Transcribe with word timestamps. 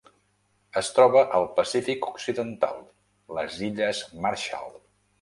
Es 0.81 0.89
troba 0.95 1.23
al 1.41 1.45
Pacífic 1.59 2.09
occidental: 2.13 2.83
les 3.41 3.63
illes 3.71 4.05
Marshall. 4.27 4.71